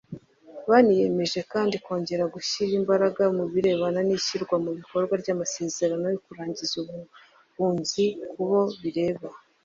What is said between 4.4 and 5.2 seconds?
mu bikorwa